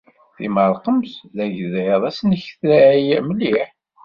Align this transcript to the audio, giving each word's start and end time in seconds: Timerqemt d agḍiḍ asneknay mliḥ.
Timerqemt 0.35 1.15
d 1.35 1.37
agḍiḍ 1.45 2.01
asneknay 2.09 3.03
mliḥ. 3.27 3.69